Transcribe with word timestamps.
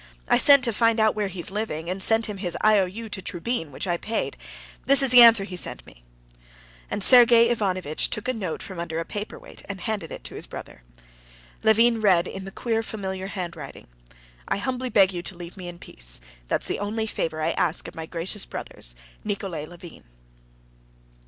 "I 0.27 0.39
sent 0.39 0.63
to 0.63 0.73
find 0.73 0.99
out 0.99 1.13
where 1.13 1.27
he 1.27 1.39
is 1.41 1.51
living, 1.51 1.87
and 1.87 2.01
sent 2.01 2.25
him 2.25 2.37
his 2.37 2.57
IOU 2.65 3.07
to 3.09 3.21
Trubin, 3.21 3.71
which 3.71 3.85
I 3.85 3.97
paid. 3.97 4.35
This 4.85 5.03
is 5.03 5.11
the 5.11 5.21
answer 5.21 5.43
he 5.43 5.55
sent 5.55 5.85
me." 5.85 6.03
And 6.89 7.03
Sergey 7.03 7.49
Ivanovitch 7.49 8.09
took 8.09 8.27
a 8.27 8.33
note 8.33 8.63
from 8.63 8.79
under 8.79 8.97
a 8.99 9.05
paper 9.05 9.37
weight 9.37 9.61
and 9.69 9.79
handed 9.81 10.11
it 10.11 10.23
to 10.23 10.33
his 10.33 10.47
brother. 10.47 10.81
Levin 11.61 12.01
read 12.01 12.27
in 12.27 12.45
the 12.45 12.51
queer, 12.51 12.81
familiar 12.81 13.27
handwriting: 13.27 13.85
"I 14.47 14.57
humbly 14.57 14.89
beg 14.89 15.13
you 15.13 15.21
to 15.21 15.37
leave 15.37 15.55
me 15.55 15.67
in 15.67 15.77
peace. 15.77 16.19
That's 16.47 16.65
the 16.65 16.79
only 16.79 17.05
favor 17.05 17.39
I 17.39 17.51
ask 17.51 17.87
of 17.87 17.93
my 17.93 18.07
gracious 18.07 18.43
brothers.—Nikolay 18.45 19.67
Levin." 19.67 20.05